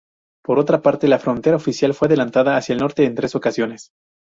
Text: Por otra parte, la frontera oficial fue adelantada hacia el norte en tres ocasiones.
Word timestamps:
Por 0.43 0.57
otra 0.57 0.81
parte, 0.81 1.07
la 1.07 1.19
frontera 1.19 1.57
oficial 1.57 1.93
fue 1.93 2.07
adelantada 2.07 2.57
hacia 2.57 2.73
el 2.73 2.79
norte 2.79 3.05
en 3.05 3.13
tres 3.13 3.35
ocasiones. 3.35 3.91